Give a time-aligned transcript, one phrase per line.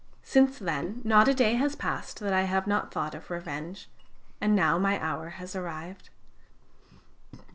[0.23, 3.87] Since then not a day has passed that I have not thought of revenge.
[4.41, 6.09] And now my hour has arrived."